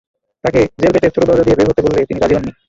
তাঁকে 0.43 0.59
জেলগেটের 0.81 1.13
ছোট 1.15 1.23
দরজা 1.27 1.45
দিয়ে 1.45 1.57
বের 1.57 1.67
হতে 1.69 1.81
বললে 1.81 2.09
তিনি 2.09 2.19
রাজি 2.19 2.35
হননি। 2.37 2.51